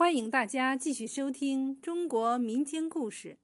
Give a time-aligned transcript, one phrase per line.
[0.00, 3.36] 欢迎大家继续收听中国民间故事。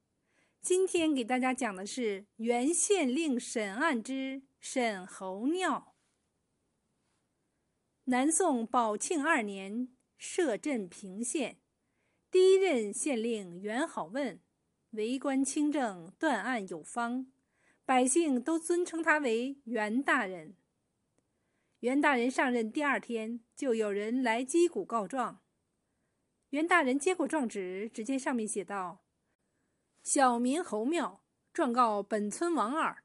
[0.62, 5.94] 今天给大家讲的是原县令审案之审猴尿。
[8.04, 11.58] 南宋宝庆二年，摄镇平县，
[12.30, 14.40] 第一任县令袁好问，
[14.92, 17.26] 为官清正，断案有方，
[17.84, 20.56] 百姓都尊称他为袁大人。
[21.80, 25.42] 袁大人上任第二天，就有人来击鼓告状。
[26.56, 29.04] 袁大人接过状纸，只见上面写道
[30.02, 31.22] ：“小民侯庙
[31.52, 33.04] 状告本村王二，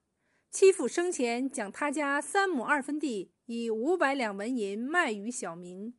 [0.50, 5.94] 欺负生前将他家三亩二分地以五百两纹银卖与小民，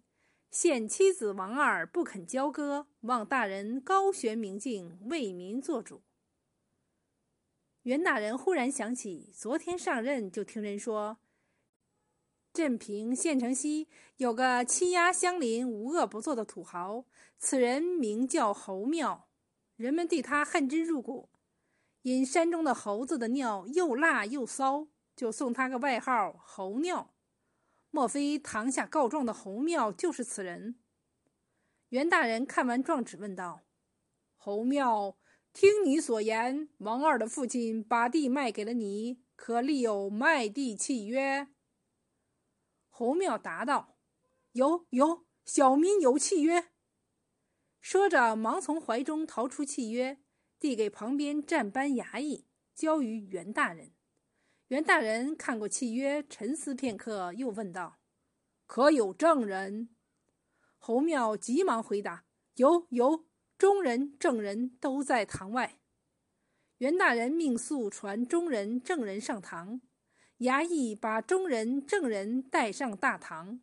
[0.50, 6.00] 现妻子王二不肯交割，望大人高悬明镜，为民做主。”
[7.84, 11.19] 袁大人忽然想起，昨天上任就听人说。
[12.52, 13.88] 镇平县城西
[14.19, 17.06] 有个欺压乡邻、无恶不作的土豪，
[17.38, 19.27] 此人名叫侯庙，
[19.77, 21.31] 人们对他恨之入骨。
[22.03, 27.14] 因山中的猴子的尿又辣又骚，就送他个外号“猴尿”。
[27.91, 30.77] 莫非堂下告状的侯庙就是此人？
[31.89, 33.62] 袁大人看完状纸，问道
[34.37, 35.16] ：“侯庙，
[35.55, 41.48] 听你所言，王二的父亲把地卖给了你，可立有卖地契约？”
[42.94, 43.96] 侯庙答道
[44.52, 46.68] ：“有有，小民有契约。”
[47.80, 50.18] 说着，忙从怀中掏出契约，
[50.58, 53.92] 递给旁边站班衙役，交于袁大人。
[54.68, 57.98] 袁大人看过契约，沉思片刻，又问道
[58.68, 59.88] ：“可有证人？”
[60.76, 62.26] 侯庙急忙回答
[62.56, 63.24] ：“有有，
[63.56, 65.80] 中人、证人都在堂外。”
[66.76, 69.80] 袁大人命速传中人、证人上堂。
[70.42, 73.60] 衙役把中人、证人带上大堂，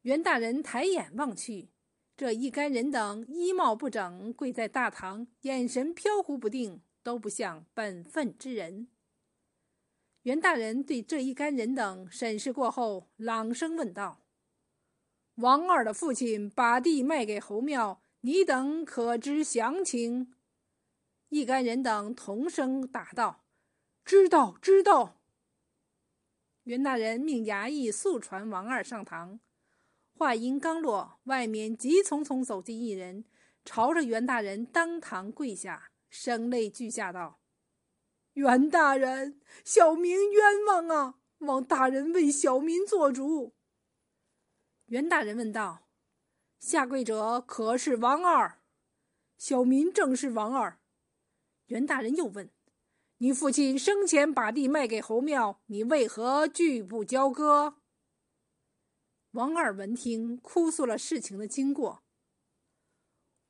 [0.00, 1.68] 袁大人抬眼望去，
[2.16, 8.88] 这一干人等衣帽不整，跪在大堂，眼神飘忽不定，都不像本分之人。
[10.22, 14.24] 袁大人对这一干人等审视过后，朗声问道
[15.36, 20.32] ：“王二的父亲把地卖给侯庙，你等可知详情？”
[21.28, 23.44] 一干人等同声答道
[24.02, 25.18] ：“知道，知道。”
[26.70, 29.40] 袁大人命衙役速传王二上堂。
[30.16, 33.24] 话音刚落，外面急匆匆走进一人，
[33.64, 37.40] 朝着袁大人当堂跪下，声泪俱下道
[38.34, 41.16] ：“袁大人，小民冤枉啊！
[41.38, 43.52] 望大人为小民做主。”
[44.86, 45.88] 袁大人问道
[46.60, 48.60] ：“下跪者可是王二？”
[49.36, 50.78] 小民正是王二。
[51.66, 52.48] 袁大人又问。
[53.22, 57.74] 你父亲生前把地卖给侯庙，你为何拒不交割？
[59.32, 62.02] 王二闻听，哭诉了事情的经过。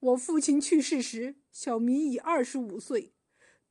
[0.01, 3.15] 我父亲去世时，小民已二十五岁，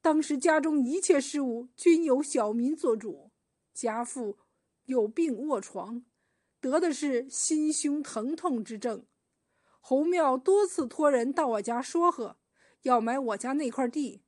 [0.02, 3.34] 当时家中一切事务均由小民做主。
[3.74, 4.40] 家父
[4.86, 6.06] 有病卧床，
[6.62, 9.06] 得的是心胸疼痛之症。
[9.81, 12.38] 侯庙多次托人到我家说和，
[12.84, 14.24] 要买我家那块地。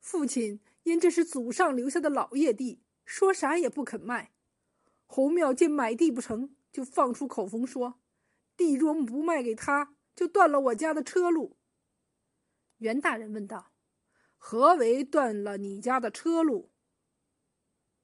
[0.00, 0.58] 父亲。
[0.82, 4.32] 因这是祖上留下的老业地，说啥也不肯卖。
[5.06, 8.00] 侯庙见买地不成就放出口风说
[8.56, 11.56] ：“地若不卖给他，就断了我家的车路。”
[12.78, 13.72] 袁大人问道
[14.38, 16.70] ：“何为断了你家的车路？”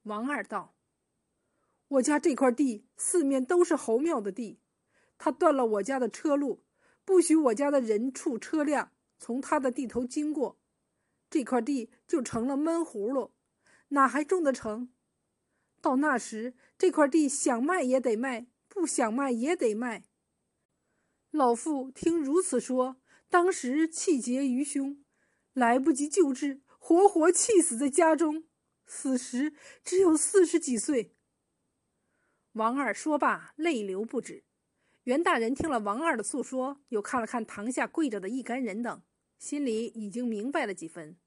[0.03, 0.75] 王二道
[1.87, 4.59] ：“我家这块地四面都是侯庙的地，
[5.17, 6.63] 他断了我家的车路，
[7.03, 10.59] 不许我家的人畜车辆从他的地头经过。”
[11.29, 13.33] 这块地就成了闷葫芦，
[13.89, 14.89] 哪还种得成？
[15.81, 20.05] 到那时，这块地想卖也得卖，不想卖也得卖。
[21.31, 25.03] 老妇听如此说，当时气结于胸，
[25.53, 28.45] 来不及救治，活活气死在家中。
[28.85, 31.13] 死时只有四十几岁。
[32.53, 34.45] 王二说罢，泪流不止。
[35.03, 39.01] 袁大人听了王二的诉说，又看了看堂下跪着的一干人等。
[39.37, 41.17] 心里已经明白了几分，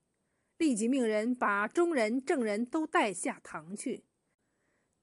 [0.58, 4.04] 立即命人把中人、证人都带下堂去，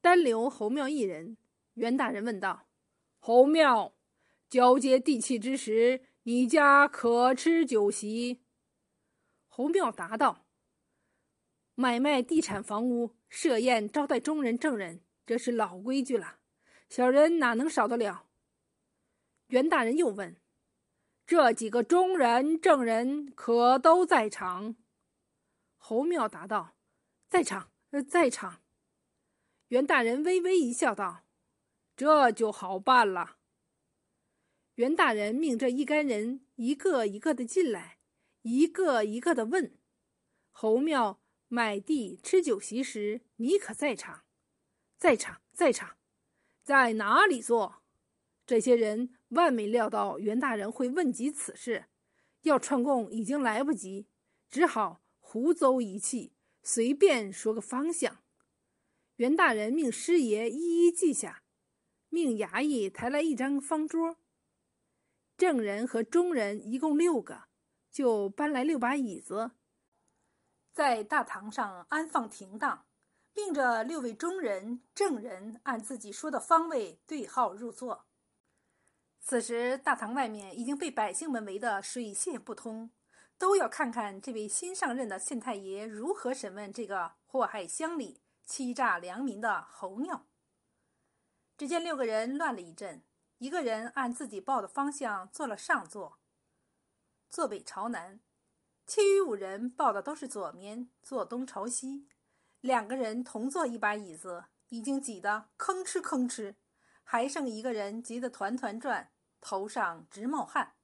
[0.01, 1.38] 单留侯庙一人。
[1.75, 2.68] 袁大人问道
[3.19, 3.95] ：“侯庙，
[4.50, 8.42] 交接地契之时，你家可吃酒席？”
[9.48, 10.45] 侯庙答道
[11.75, 16.39] ：“买卖地产房屋，设宴招待中人、证人，这是老规矩了，
[16.89, 18.27] 小人哪能少得了？”
[19.48, 20.36] 袁大人又问。
[21.28, 24.78] 这几个中人、正人可都在场？
[25.76, 26.78] 侯庙答道
[27.28, 28.62] ：“在场，呃在场。”
[29.68, 31.26] 袁大人微微一笑，道
[31.98, 33.40] ：“这就好办了。”
[34.76, 38.00] 袁大人命这一干人一个一个的进来，
[38.44, 39.78] 一个一个的问
[40.52, 41.20] ：“侯庙
[41.50, 44.24] 买地吃酒席时，你可在场？
[44.98, 45.98] 在场，在场，
[46.64, 47.82] 在哪里坐？”
[48.48, 51.86] 这些人万没料到袁大人会问及此事，
[52.42, 54.08] 要串供已经来不及，
[54.50, 56.34] 只好胡诌一气，
[56.64, 58.24] 随便说个方向。
[59.18, 61.44] 袁大人命师爷一一记下，
[62.10, 64.18] 命衙役抬来一张方桌。
[65.36, 67.44] 证人和中人一共六个，
[67.92, 69.52] 就搬来六把椅子，
[70.74, 72.88] 在大堂上安放停当，
[73.36, 78.06] 命着六位中人、证人按自己说的方位对号入座。
[79.28, 82.92] 此时大堂外面已经被百姓们围得水泄不通，
[83.38, 90.28] 都要看看这位新上任的县太爷如何审问这个祸害乡里、欺诈良民的侯庙。
[91.58, 93.04] 只见六个人乱了一阵。
[93.40, 96.20] 一个人按自己报的方向坐了上座，
[97.30, 98.20] 坐北朝南；
[98.86, 102.08] 其余五人报的都是左面，坐东朝西。
[102.62, 106.56] 两个人同坐一把椅子，已经挤得吭哧吭哧，
[107.04, 110.75] 还剩一个人急得团团转，头上直冒汗。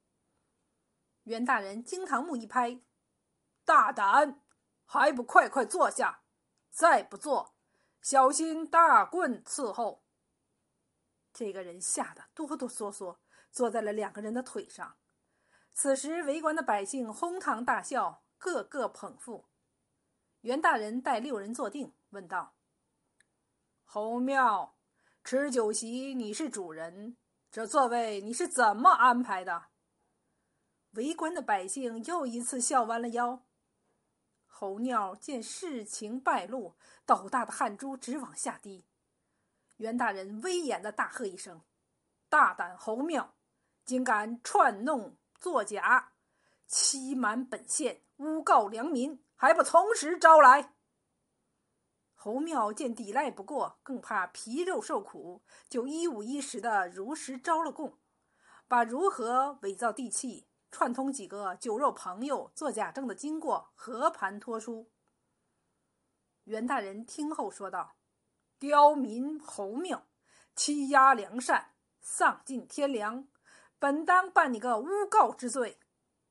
[1.24, 2.82] 袁大人惊堂木一拍
[3.64, 4.42] ：“大胆，
[4.86, 6.24] 还不快快坐下！
[6.70, 7.56] 再不坐，
[8.02, 10.04] 小心大棍伺候！”
[11.32, 13.18] 这个人吓得哆哆嗦嗦，
[13.52, 14.98] 坐在了两个人的腿上。
[15.74, 19.48] 此时围观的百姓哄堂大笑，个个捧腹。
[20.42, 22.56] 袁大人带六人坐定，问道
[23.86, 24.78] ：“侯庙，
[25.24, 27.18] 吃酒席你是主人，
[27.54, 29.66] 这座位你是怎么安排的？”
[30.94, 33.44] 围观的百姓又一次笑弯了腰。
[34.48, 36.74] 侯庙见事情败露，
[37.06, 38.88] 斗大的汗珠直往下滴。
[39.78, 41.62] 袁大人威严的大喝一声
[42.28, 43.36] ：“大胆侯庙，
[43.86, 46.14] 竟敢串弄作假，
[46.66, 50.73] 欺瞒本县，诬告良民，还不从实招来！”
[52.24, 58.00] 侯庙见抵赖不过，更怕皮肉受苦，就一五一十的如实招了供，
[58.66, 64.90] 把如何伪造地契、串通几个酒肉朋友做假证的经过和盘托出。
[66.46, 67.98] 袁大人听后说道。
[68.58, 70.08] 刁民侯庙，
[70.56, 73.28] 欺压良善，丧尽天良，
[73.78, 75.78] 本当办你个诬告之罪。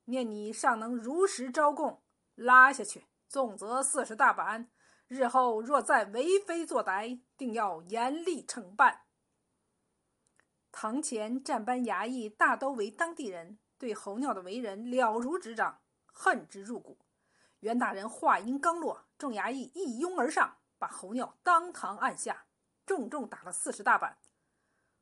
[0.07, 2.03] 念你尚能如实招供，
[2.35, 4.71] 拉下去，重则四十大板。
[5.13, 9.03] 日后若再为非作歹，定要严厉惩办。
[10.71, 16.97] 堂前站班衙役大都为当地人，对侯庙的为人了如指掌，恨之入骨。
[17.61, 20.57] 袁大人话音刚落，众衙役一拥而上。
[20.79, 22.47] 把侯庙当堂按下，
[22.87, 24.17] 重重打了四十大板。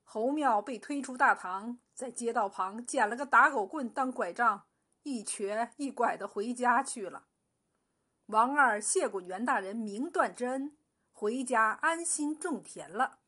[0.02, 4.66] 侯庙被推出大堂，在街道旁捡了个打狗棍当拐杖，
[5.04, 7.28] 一瘸一拐的回家去了。
[8.30, 10.72] 王二谢过袁大人明断之恩，
[11.12, 13.19] 回家安心种田了。